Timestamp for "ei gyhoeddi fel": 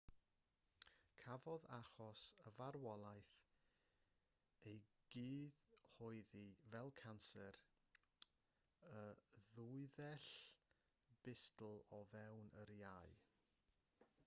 4.71-6.91